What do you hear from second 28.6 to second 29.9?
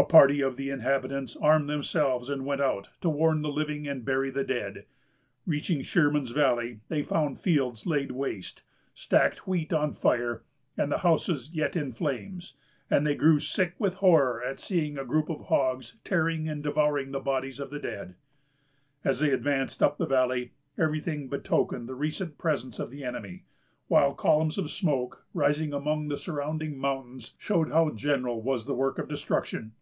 the work of destruction.